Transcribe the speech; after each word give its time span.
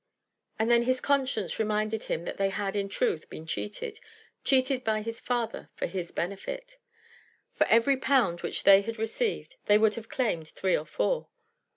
But 0.57 0.67
then 0.69 0.81
his 0.81 0.99
conscience 0.99 1.59
reminded 1.59 2.05
him 2.05 2.23
that 2.25 2.37
they 2.37 2.49
had, 2.49 2.75
in 2.75 2.89
truth, 2.89 3.29
been 3.29 3.45
cheated, 3.45 3.99
cheated 4.43 4.83
by 4.83 5.03
his 5.03 5.19
father 5.19 5.69
for 5.75 5.85
his 5.85 6.11
benefit. 6.11 6.79
For 7.53 7.67
every 7.67 7.97
pound 7.97 8.41
which 8.41 8.63
they 8.63 8.81
had 8.81 8.97
received 8.97 9.57
they 9.67 9.77
would 9.77 9.93
have 9.93 10.09
claimed 10.09 10.47
three 10.47 10.75
or 10.75 10.87
four. 10.87 11.27